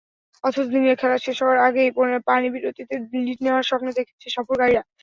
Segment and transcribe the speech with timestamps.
[0.43, 1.89] অথচ দিনের খেলা শেষ হওয়ার আগের
[2.27, 4.83] পানিবিরতিতেও লিড নেওয়ার স্বপ্ন দেখেছে সফরকারীরা।